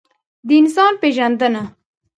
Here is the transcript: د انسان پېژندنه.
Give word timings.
د 0.47 0.49
انسان 0.59 0.93
پېژندنه. 1.01 1.63